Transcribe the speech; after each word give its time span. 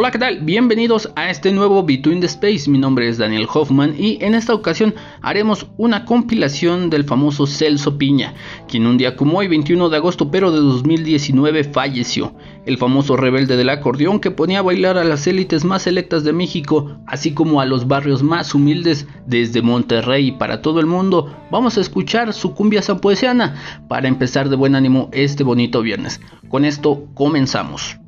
Hola, 0.00 0.12
¿qué 0.12 0.18
tal? 0.20 0.38
Bienvenidos 0.42 1.10
a 1.16 1.28
este 1.28 1.50
nuevo 1.50 1.82
Between 1.82 2.20
the 2.20 2.26
Space. 2.26 2.70
Mi 2.70 2.78
nombre 2.78 3.08
es 3.08 3.18
Daniel 3.18 3.48
Hoffman 3.52 3.96
y 3.98 4.16
en 4.20 4.36
esta 4.36 4.54
ocasión 4.54 4.94
haremos 5.22 5.66
una 5.76 6.04
compilación 6.04 6.88
del 6.88 7.02
famoso 7.02 7.48
Celso 7.48 7.98
Piña, 7.98 8.32
quien 8.68 8.86
un 8.86 8.96
día 8.96 9.16
como 9.16 9.38
hoy, 9.38 9.48
21 9.48 9.88
de 9.88 9.96
agosto 9.96 10.30
pero 10.30 10.52
de 10.52 10.58
2019, 10.58 11.64
falleció. 11.64 12.32
El 12.64 12.78
famoso 12.78 13.16
rebelde 13.16 13.56
del 13.56 13.70
acordeón 13.70 14.20
que 14.20 14.30
ponía 14.30 14.60
a 14.60 14.62
bailar 14.62 14.98
a 14.98 15.04
las 15.04 15.26
élites 15.26 15.64
más 15.64 15.82
selectas 15.82 16.22
de 16.22 16.32
México, 16.32 16.96
así 17.08 17.34
como 17.34 17.60
a 17.60 17.66
los 17.66 17.88
barrios 17.88 18.22
más 18.22 18.54
humildes 18.54 19.08
desde 19.26 19.62
Monterrey 19.62 20.30
para 20.30 20.62
todo 20.62 20.78
el 20.78 20.86
mundo. 20.86 21.34
Vamos 21.50 21.76
a 21.76 21.80
escuchar 21.80 22.32
su 22.32 22.54
cumbia 22.54 22.82
zampoesiana 22.82 23.56
para 23.88 24.06
empezar 24.06 24.48
de 24.48 24.54
buen 24.54 24.76
ánimo 24.76 25.08
este 25.10 25.42
bonito 25.42 25.82
viernes. 25.82 26.20
Con 26.48 26.64
esto 26.64 27.08
comenzamos. 27.14 27.98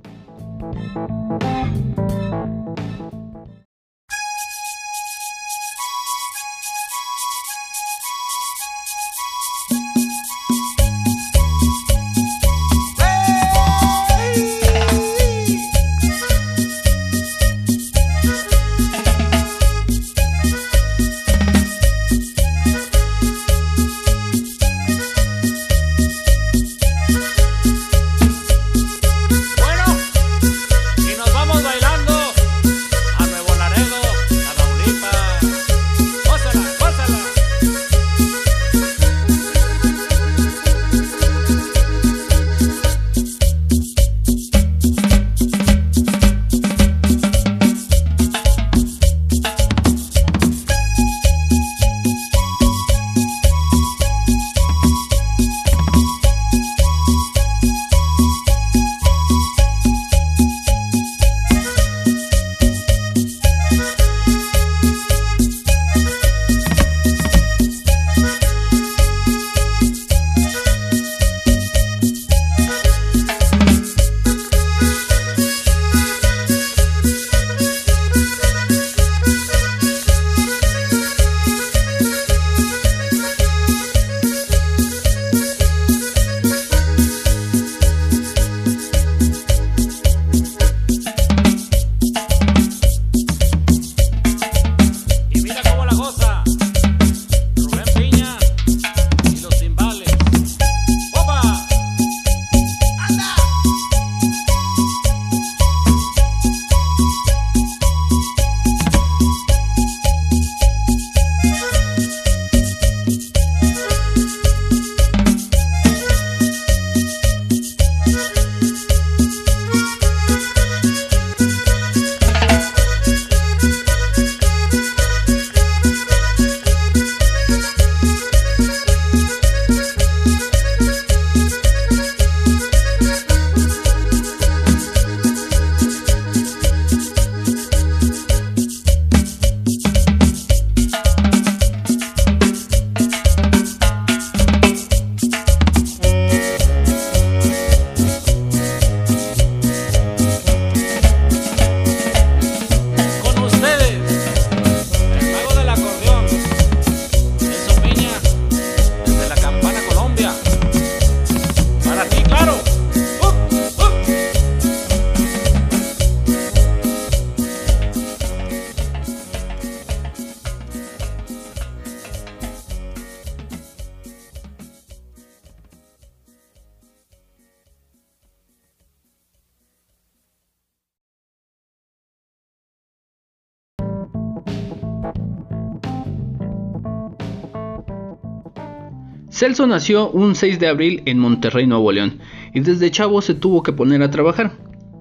Celso 189.40 189.66
nació 189.66 190.10
un 190.10 190.34
6 190.34 190.58
de 190.60 190.68
abril 190.68 191.02
en 191.06 191.18
Monterrey, 191.18 191.66
Nuevo 191.66 191.90
León, 191.92 192.18
y 192.52 192.60
desde 192.60 192.90
chavo 192.90 193.22
se 193.22 193.32
tuvo 193.32 193.62
que 193.62 193.72
poner 193.72 194.02
a 194.02 194.10
trabajar, 194.10 194.52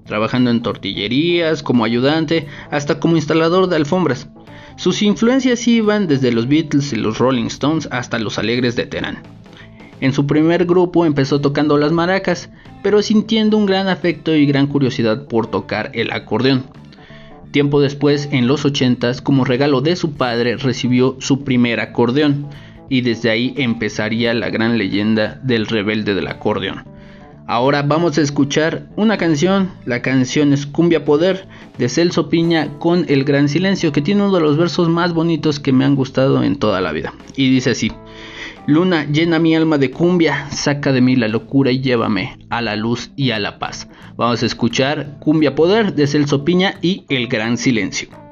trabajando 0.06 0.50
en 0.50 0.62
tortillerías, 0.62 1.62
como 1.62 1.84
ayudante, 1.84 2.46
hasta 2.70 3.00
como 3.00 3.16
instalador 3.16 3.68
de 3.68 3.76
alfombras. 3.76 4.30
Sus 4.78 5.02
influencias 5.02 5.68
iban 5.68 6.06
desde 6.06 6.32
los 6.32 6.48
Beatles 6.48 6.90
y 6.94 6.96
los 6.96 7.18
Rolling 7.18 7.48
Stones 7.48 7.86
hasta 7.92 8.18
los 8.18 8.38
Alegres 8.38 8.76
de 8.76 8.86
Terán. 8.86 9.18
En 10.00 10.14
su 10.14 10.26
primer 10.26 10.64
grupo 10.64 11.04
empezó 11.04 11.42
tocando 11.42 11.76
las 11.76 11.92
maracas, 11.92 12.48
pero 12.82 13.02
sintiendo 13.02 13.58
un 13.58 13.66
gran 13.66 13.88
afecto 13.88 14.34
y 14.34 14.46
gran 14.46 14.68
curiosidad 14.68 15.26
por 15.26 15.48
tocar 15.48 15.90
el 15.92 16.12
acordeón. 16.12 16.64
Tiempo 17.50 17.82
después, 17.82 18.26
en 18.32 18.46
los 18.46 18.64
80s, 18.64 19.20
como 19.20 19.44
regalo 19.44 19.82
de 19.82 19.96
su 19.96 20.12
padre, 20.12 20.56
recibió 20.56 21.16
su 21.18 21.44
primer 21.44 21.80
acordeón, 21.80 22.46
y 22.90 23.00
desde 23.00 23.30
ahí 23.30 23.54
empezaría 23.56 24.34
la 24.34 24.50
gran 24.50 24.76
leyenda 24.76 25.40
del 25.42 25.66
rebelde 25.66 26.14
del 26.14 26.26
acordeón. 26.26 26.84
Ahora 27.46 27.82
vamos 27.82 28.18
a 28.18 28.20
escuchar 28.20 28.86
una 28.96 29.16
canción, 29.16 29.70
la 29.84 30.02
canción 30.02 30.52
es 30.52 30.66
Cumbia 30.66 31.04
Poder 31.04 31.48
de 31.78 31.88
Celso 31.88 32.28
Piña 32.28 32.78
con 32.78 33.06
El 33.08 33.24
Gran 33.24 33.48
Silencio, 33.48 33.90
que 33.90 34.02
tiene 34.02 34.22
uno 34.22 34.34
de 34.34 34.40
los 34.40 34.56
versos 34.56 34.88
más 34.88 35.14
bonitos 35.14 35.58
que 35.58 35.72
me 35.72 35.84
han 35.84 35.96
gustado 35.96 36.44
en 36.44 36.56
toda 36.56 36.80
la 36.80 36.92
vida. 36.92 37.12
Y 37.34 37.50
dice 37.50 37.70
así, 37.70 37.90
Luna, 38.66 39.04
llena 39.10 39.40
mi 39.40 39.56
alma 39.56 39.78
de 39.78 39.90
cumbia, 39.90 40.48
saca 40.50 40.92
de 40.92 41.00
mí 41.00 41.16
la 41.16 41.26
locura 41.26 41.72
y 41.72 41.80
llévame 41.80 42.38
a 42.50 42.60
la 42.60 42.76
luz 42.76 43.10
y 43.16 43.32
a 43.32 43.40
la 43.40 43.58
paz. 43.58 43.88
Vamos 44.16 44.44
a 44.44 44.46
escuchar 44.46 45.16
Cumbia 45.18 45.56
Poder 45.56 45.94
de 45.94 46.06
Celso 46.06 46.44
Piña 46.44 46.76
y 46.82 47.04
El 47.08 47.26
Gran 47.26 47.56
Silencio. 47.56 48.29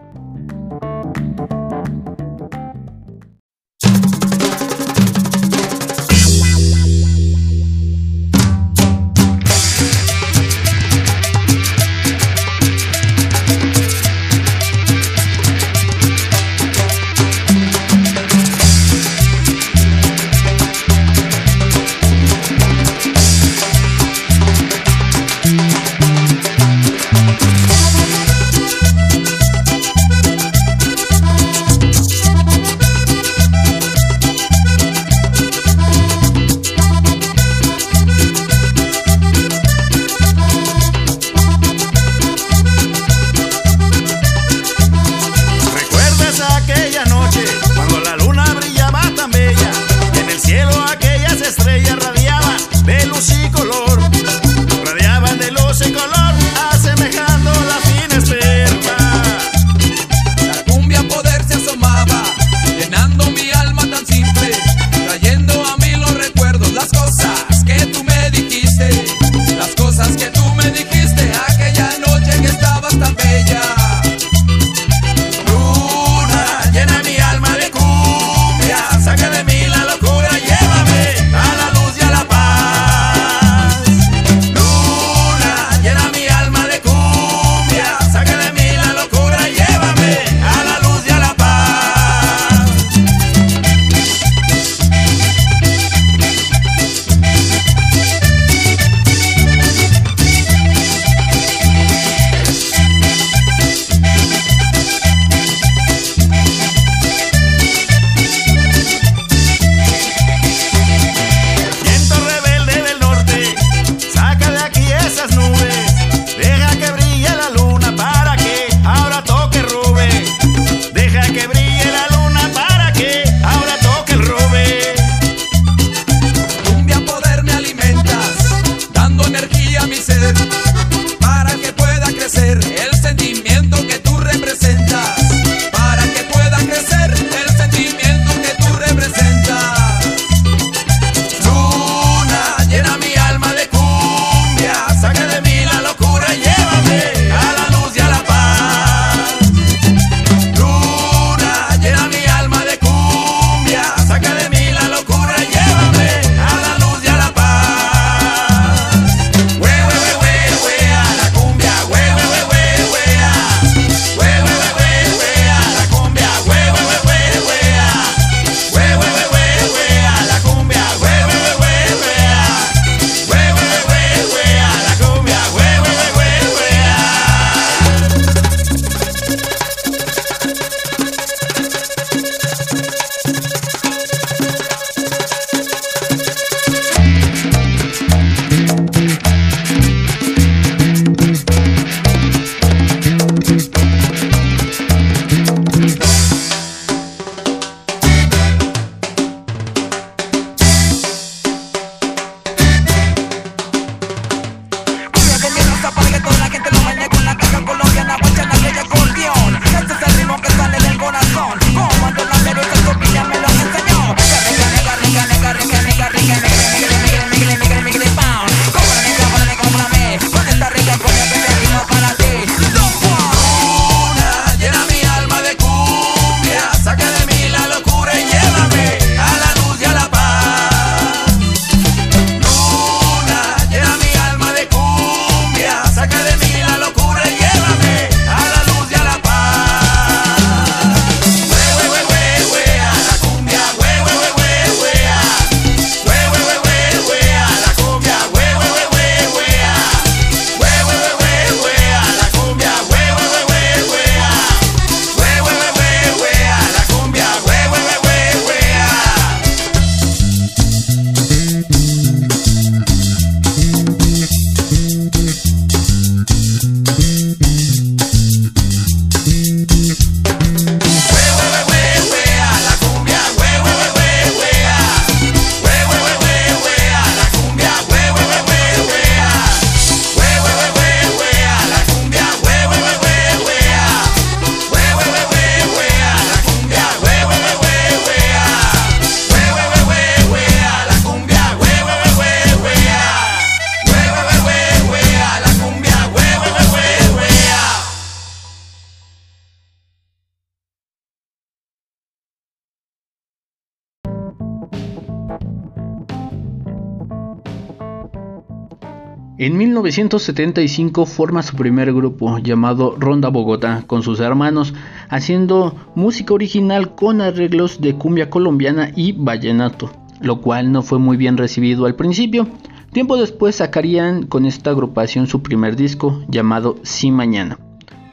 En 309.40 309.57
1975 309.57 311.07
forma 311.07 311.45
su 311.45 311.54
primer 311.54 311.95
grupo 311.95 312.38
llamado 312.38 312.97
Ronda 312.99 313.28
Bogotá 313.28 313.85
con 313.87 314.02
sus 314.02 314.18
hermanos, 314.18 314.75
haciendo 315.09 315.76
música 315.95 316.35
original 316.35 316.97
con 316.97 317.21
arreglos 317.21 317.80
de 317.80 317.95
cumbia 317.95 318.30
colombiana 318.30 318.90
y 318.97 319.12
vallenato, 319.12 319.92
lo 320.21 320.40
cual 320.40 320.73
no 320.73 320.83
fue 320.83 320.99
muy 320.99 321.16
bien 321.16 321.37
recibido 321.37 321.87
al 321.87 321.95
principio. 321.95 322.49
Tiempo 322.92 323.16
después 323.16 323.54
sacarían 323.54 324.26
con 324.26 324.45
esta 324.45 324.71
agrupación 324.71 325.28
su 325.28 325.40
primer 325.40 325.76
disco 325.76 326.21
llamado 326.26 326.75
Sí 326.83 327.12
Mañana. 327.12 327.61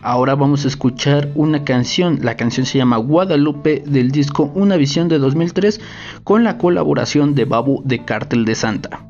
Ahora 0.01 0.35
vamos 0.35 0.63
a 0.65 0.67
escuchar 0.67 1.31
una 1.33 1.63
canción, 1.63 2.19
la 2.21 2.37
canción 2.37 2.67
se 2.67 2.77
llama 2.77 2.97
Guadalupe 2.97 3.81
del 3.83 4.11
disco 4.11 4.51
Una 4.53 4.77
Visión 4.77 5.07
de 5.07 5.17
2003 5.17 5.81
con 6.23 6.43
la 6.43 6.59
colaboración 6.59 7.33
de 7.33 7.45
Babu 7.45 7.81
de 7.83 8.05
Cártel 8.05 8.45
de 8.45 8.53
Santa. 8.53 9.05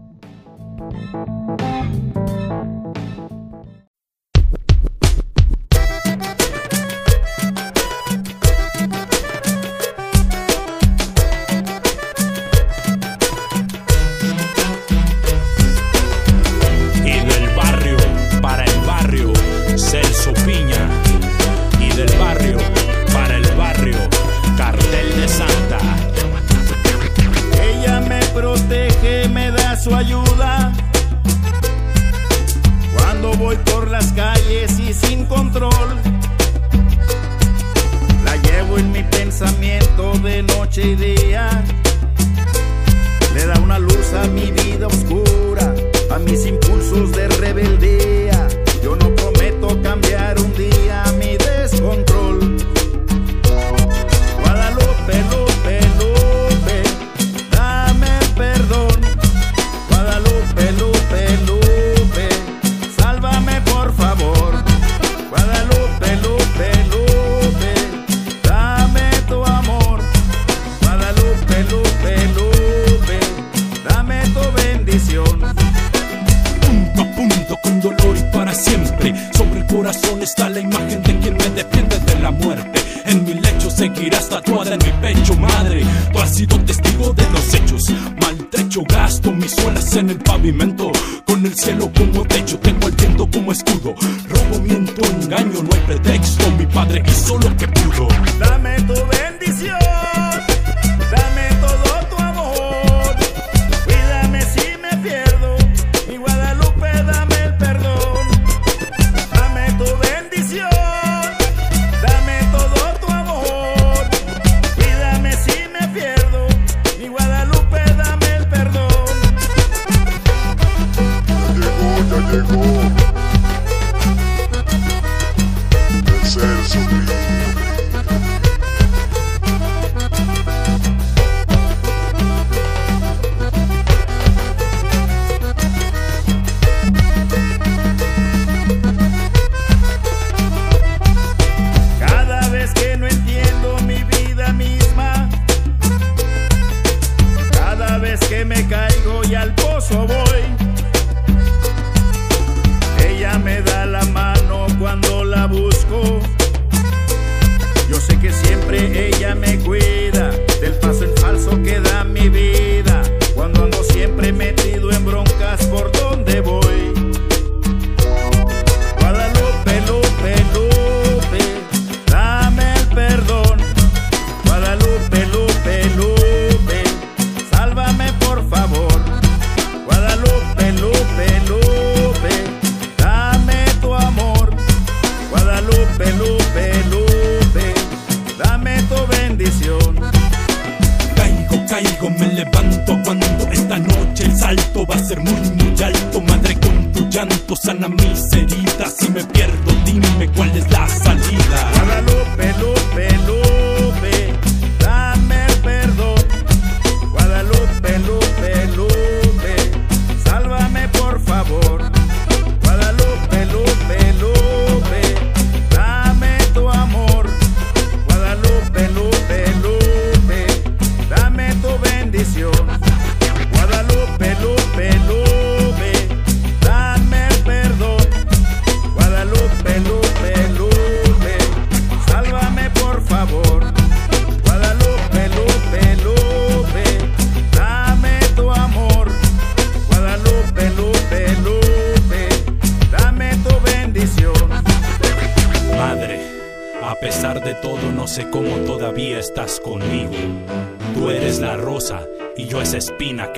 Dime 199.86 200.28
cuál 200.36 200.50
es 200.58 200.70
la 200.72 200.88
salida. 200.88 201.75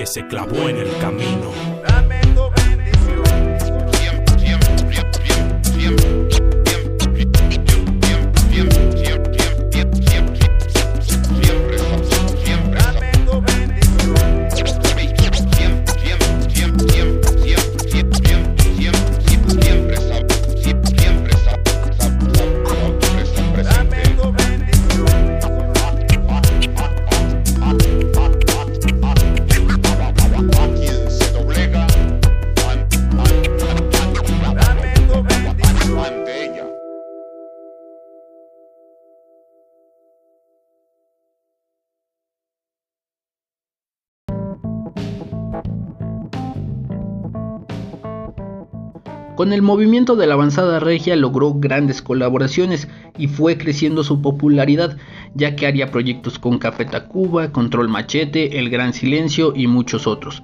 Se 0.06 0.26
clavó 0.26 0.68
en 0.68 0.78
el 0.78 0.96
camino. 0.98 1.52
Con 49.38 49.52
el 49.52 49.62
movimiento 49.62 50.16
de 50.16 50.26
la 50.26 50.34
avanzada 50.34 50.80
regia 50.80 51.14
logró 51.14 51.54
grandes 51.54 52.02
colaboraciones 52.02 52.88
y 53.16 53.28
fue 53.28 53.56
creciendo 53.56 54.02
su 54.02 54.20
popularidad, 54.20 54.96
ya 55.32 55.54
que 55.54 55.68
haría 55.68 55.92
proyectos 55.92 56.40
con 56.40 56.58
Café 56.58 56.86
Tacuba, 56.86 57.52
Control 57.52 57.88
Machete, 57.88 58.58
El 58.58 58.68
Gran 58.68 58.92
Silencio 58.94 59.52
y 59.54 59.68
muchos 59.68 60.08
otros. 60.08 60.42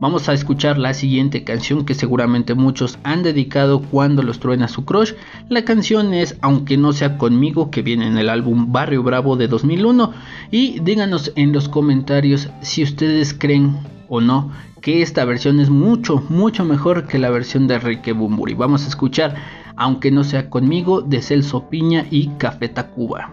Vamos 0.00 0.28
a 0.28 0.32
escuchar 0.32 0.76
la 0.76 0.92
siguiente 0.92 1.44
canción 1.44 1.84
que 1.84 1.94
seguramente 1.94 2.54
muchos 2.54 2.98
han 3.04 3.22
dedicado 3.22 3.80
cuando 3.80 4.24
los 4.24 4.40
truena 4.40 4.66
su 4.66 4.84
crush. 4.84 5.12
La 5.48 5.64
canción 5.64 6.12
es 6.12 6.36
Aunque 6.42 6.76
no 6.76 6.92
sea 6.92 7.18
conmigo 7.18 7.70
que 7.70 7.82
viene 7.82 8.08
en 8.08 8.18
el 8.18 8.28
álbum 8.28 8.72
Barrio 8.72 9.04
Bravo 9.04 9.36
de 9.36 9.46
2001 9.46 10.12
y 10.50 10.80
díganos 10.80 11.30
en 11.36 11.52
los 11.52 11.68
comentarios 11.68 12.50
si 12.60 12.82
ustedes 12.82 13.34
creen 13.34 13.76
o 14.08 14.20
no 14.20 14.50
que 14.86 15.02
esta 15.02 15.24
versión 15.24 15.58
es 15.58 15.68
mucho, 15.68 16.22
mucho 16.28 16.64
mejor 16.64 17.08
que 17.08 17.18
la 17.18 17.28
versión 17.28 17.66
de 17.66 17.74
Enrique 17.74 18.12
Bumburi. 18.12 18.54
Vamos 18.54 18.84
a 18.84 18.86
escuchar, 18.86 19.34
aunque 19.74 20.12
no 20.12 20.22
sea 20.22 20.48
conmigo, 20.48 21.00
de 21.00 21.22
Celso 21.22 21.68
Piña 21.68 22.06
y 22.08 22.28
Café 22.38 22.68
Tacuba. 22.68 23.32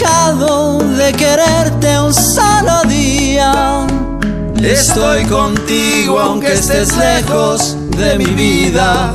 Dejado 0.00 0.78
de 0.78 1.12
quererte 1.12 2.00
un 2.00 2.14
solo 2.14 2.82
día. 2.88 3.86
Estoy 4.62 5.24
contigo 5.24 6.18
aunque 6.18 6.54
estés 6.54 6.96
lejos 6.96 7.76
de 7.96 8.18
mi 8.18 8.26
vida, 8.26 9.12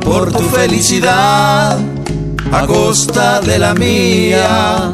por 0.00 0.32
tu 0.32 0.42
felicidad 0.44 1.78
a 2.52 2.66
costa 2.66 3.40
de 3.40 3.58
la 3.58 3.74
mía. 3.74 4.92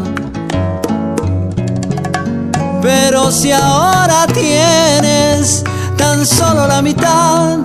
Pero 2.81 3.31
si 3.31 3.53
ahora 3.53 4.27
tienes 4.33 5.62
tan 5.96 6.27
solo 6.27 6.66
la 6.66 6.83
mitad 6.83 7.59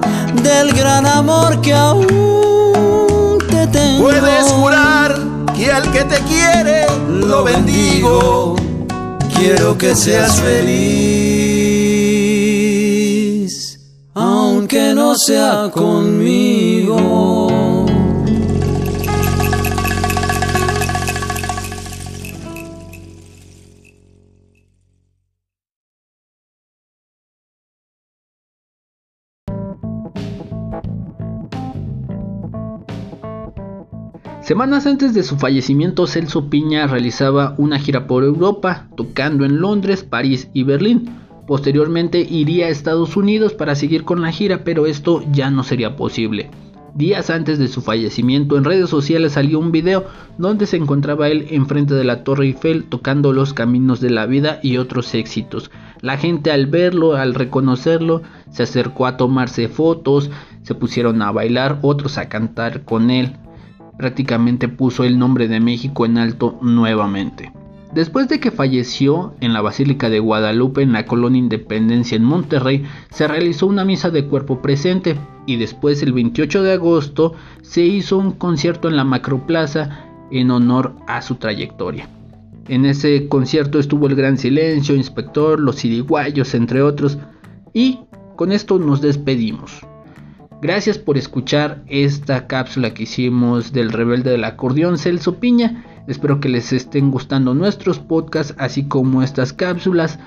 del 0.43 0.73
gran 0.73 1.05
amor 1.05 1.59
que 1.61 1.73
aún 1.73 3.37
te 3.49 3.67
tengo, 3.67 4.03
puedes 4.03 4.51
jurar 4.51 5.06
que 5.57 5.71
al 5.71 5.91
que 5.91 6.03
te 6.03 6.19
quiere 6.21 6.85
lo 7.09 7.43
bendigo. 7.43 8.55
Quiero 9.35 9.77
que 9.77 9.95
seas 9.95 10.39
feliz, 10.39 10.77
aunque 14.13 14.93
no 14.93 15.15
sea 15.15 15.69
conmigo. 15.73 17.36
Semanas 34.47 34.87
antes 34.87 35.13
de 35.13 35.23
su 35.23 35.35
fallecimiento, 35.35 36.07
Celso 36.07 36.49
Piña 36.49 36.87
realizaba 36.87 37.53
una 37.57 37.79
gira 37.79 38.07
por 38.07 38.23
Europa, 38.23 38.87
tocando 38.95 39.43
en 39.43 39.59
Londres, 39.59 40.05
París 40.05 40.49
y 40.53 40.63
Berlín. 40.63 41.09
Posteriormente 41.45 42.21
iría 42.21 42.67
a 42.67 42.69
Estados 42.69 43.17
Unidos 43.17 43.53
para 43.53 43.75
seguir 43.75 44.05
con 44.05 44.21
la 44.21 44.31
gira, 44.31 44.63
pero 44.63 44.85
esto 44.85 45.21
ya 45.33 45.51
no 45.51 45.63
sería 45.63 45.97
posible. 45.97 46.49
Días 46.95 47.29
antes 47.29 47.59
de 47.59 47.67
su 47.67 47.81
fallecimiento 47.81 48.55
en 48.55 48.63
redes 48.63 48.89
sociales 48.89 49.33
salió 49.33 49.59
un 49.59 49.73
video 49.73 50.05
donde 50.37 50.65
se 50.65 50.77
encontraba 50.77 51.27
él 51.27 51.47
enfrente 51.49 51.95
de 51.95 52.05
la 52.05 52.23
Torre 52.23 52.45
Eiffel 52.45 52.85
tocando 52.85 53.33
los 53.33 53.53
caminos 53.53 53.99
de 53.99 54.11
la 54.11 54.27
vida 54.27 54.61
y 54.63 54.77
otros 54.77 55.13
éxitos. 55.13 55.71
La 55.99 56.15
gente 56.15 56.51
al 56.51 56.67
verlo, 56.67 57.17
al 57.17 57.33
reconocerlo, 57.33 58.21
se 58.49 58.63
acercó 58.63 59.07
a 59.07 59.17
tomarse 59.17 59.67
fotos, 59.67 60.31
se 60.61 60.73
pusieron 60.73 61.21
a 61.21 61.33
bailar, 61.33 61.79
otros 61.81 62.17
a 62.17 62.29
cantar 62.29 62.85
con 62.85 63.11
él 63.11 63.35
prácticamente 63.97 64.67
puso 64.67 65.03
el 65.03 65.17
nombre 65.17 65.47
de 65.47 65.59
México 65.59 66.05
en 66.05 66.17
alto 66.17 66.57
nuevamente. 66.61 67.51
Después 67.93 68.27
de 68.27 68.39
que 68.39 68.51
falleció 68.51 69.33
en 69.39 69.53
la 69.53 69.61
Basílica 69.61 70.09
de 70.09 70.19
Guadalupe 70.19 70.81
en 70.81 70.91
la 70.91 71.05
colonia 71.05 71.39
Independencia 71.39 72.15
en 72.15 72.23
Monterrey, 72.23 72.83
se 73.09 73.27
realizó 73.27 73.65
una 73.65 73.85
misa 73.85 74.11
de 74.11 74.25
cuerpo 74.25 74.61
presente 74.61 75.17
y 75.45 75.55
después 75.55 76.03
el 76.03 76.13
28 76.13 76.63
de 76.63 76.73
agosto 76.73 77.33
se 77.61 77.81
hizo 77.81 78.17
un 78.17 78.33
concierto 78.33 78.87
en 78.89 78.97
la 78.97 79.05
Macroplaza 79.05 80.05
en 80.31 80.51
honor 80.51 80.95
a 81.07 81.21
su 81.21 81.35
trayectoria. 81.35 82.09
En 82.67 82.85
ese 82.85 83.29
concierto 83.29 83.79
estuvo 83.79 84.07
el 84.07 84.15
Gran 84.15 84.37
Silencio, 84.37 84.93
Inspector, 84.93 85.57
Los 85.57 85.85
Iriguayos, 85.85 86.53
entre 86.53 86.81
otros, 86.81 87.17
y 87.73 88.01
con 88.35 88.51
esto 88.51 88.77
nos 88.77 89.01
despedimos. 89.01 89.81
Gracias 90.59 90.97
por 90.97 91.19
escuchar 91.19 91.83
esta 91.87 92.47
cápsula 92.47 92.93
que 92.93 93.03
hicimos 93.03 93.73
del 93.73 93.91
rebelde 93.91 94.31
del 94.31 94.43
acordeón 94.43 94.97
Celso 94.97 95.39
Piña. 95.39 95.85
Espero 96.07 96.39
que 96.39 96.49
les 96.49 96.73
estén 96.73 97.11
gustando 97.11 97.53
nuestros 97.53 97.99
podcasts 97.99 98.55
así 98.57 98.87
como 98.87 99.21
estas 99.21 99.53
cápsulas. 99.53 100.17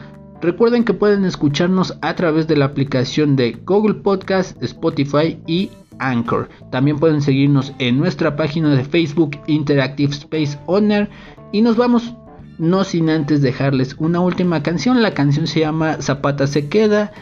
Recuerden 0.41 0.85
que 0.85 0.95
pueden 0.95 1.25
escucharnos 1.25 1.99
a 2.01 2.15
través 2.15 2.47
de 2.47 2.57
la 2.57 2.67
aplicación 2.67 3.35
de 3.35 3.59
Google 3.67 3.95
Podcast, 3.95 4.63
Spotify 4.63 5.37
y 5.49 5.71
Anchor. 5.99 6.49
También 6.71 6.99
pueden 6.99 7.23
seguirnos 7.23 7.73
en 7.81 7.99
nuestra 7.99 8.37
página 8.37 8.75
de 8.75 8.85
Facebook 8.85 9.37
Interactive 9.49 10.13
Space 10.13 10.57
Owner. 10.67 11.11
Y 11.51 11.63
nos 11.63 11.77
vamos, 11.77 12.15
no 12.57 12.85
sin 12.85 13.11
antes 13.11 13.43
dejarles 13.43 13.97
una 13.99 14.21
última 14.21 14.63
canción. 14.63 15.03
La 15.03 15.13
canción 15.13 15.49
se 15.49 15.61
llama 15.61 16.01
Zapata 16.01 16.47
se 16.47 16.69
queda. 16.69 17.13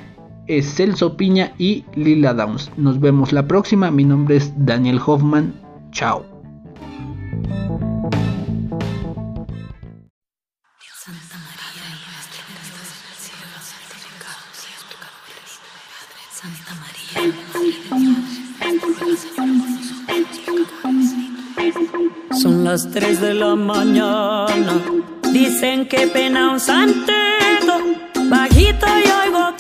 Es 0.49 0.77
Celso 0.77 1.15
Piña 1.15 1.53
y 1.59 1.85
Lila 1.95 2.33
Downs. 2.33 2.71
Nos 2.79 2.99
vemos 3.01 3.35
la 3.35 3.47
próxima. 3.47 3.91
Mi 3.91 4.05
nombre 4.05 4.37
es 4.37 4.51
Daniel 4.57 4.99
Hoffman. 5.05 5.53
Chao. 5.93 6.25
Son 22.41 22.65
las 22.65 22.91
3 22.91 23.21
de 23.21 23.35
la 23.35 23.55
mañana. 23.55 24.81
Dicen 25.31 25.87
que 25.87 26.07
pena 26.07 26.53
un 26.53 26.61
santeto. 26.61 27.19
Bajito 28.31 28.87
y 28.87 29.27
oigo 29.27 29.58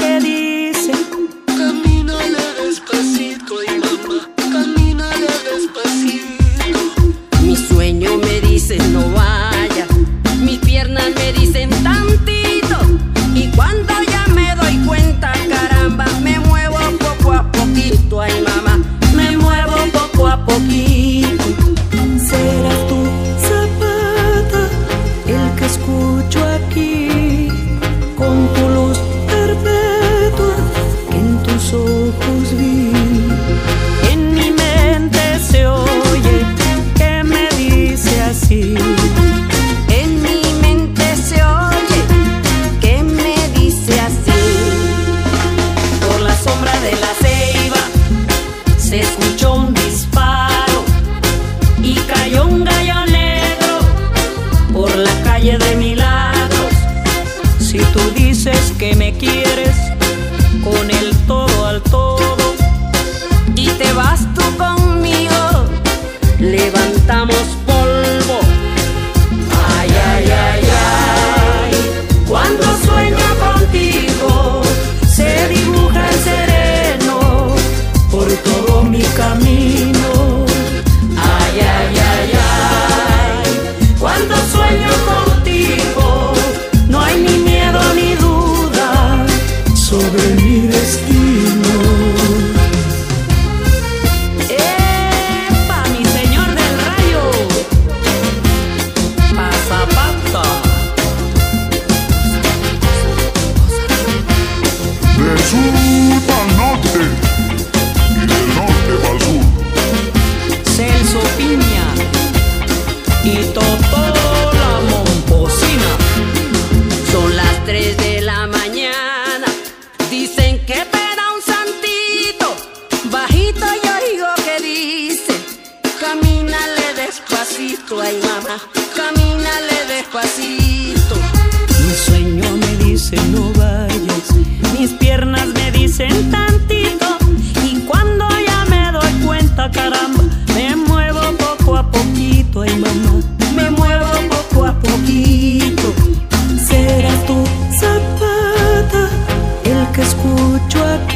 Del 105.50 105.87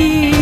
keep 0.02 0.41